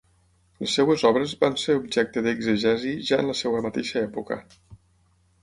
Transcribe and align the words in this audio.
Les 0.61 0.77
seues 0.77 1.03
obres 1.09 1.35
van 1.43 1.57
ser 1.63 1.75
objecte 1.81 2.23
d'exegesi 2.29 2.95
ja 3.11 3.21
en 3.25 3.31
la 3.33 3.37
seua 3.45 3.61
mateixa 3.69 4.03
època. 4.09 4.41